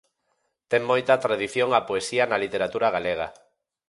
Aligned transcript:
Ten 0.71 0.81
moita 0.91 1.21
tradición 1.25 1.69
a 1.73 1.85
poesía 1.89 2.23
na 2.27 2.41
literatura 2.43 2.87
galega. 2.95 3.27